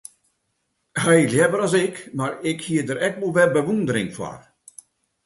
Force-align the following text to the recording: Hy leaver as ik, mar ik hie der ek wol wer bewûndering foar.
Hy 1.03 1.19
leaver 1.33 1.61
as 1.67 1.73
ik, 1.85 1.95
mar 2.17 2.33
ik 2.51 2.59
hie 2.67 2.83
der 2.87 2.99
ek 3.07 3.15
wol 3.19 3.33
wer 3.35 3.49
bewûndering 3.53 4.11
foar. 4.17 4.39